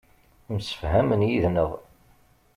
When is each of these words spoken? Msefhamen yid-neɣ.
Msefhamen 0.55 1.27
yid-neɣ. 1.29 1.71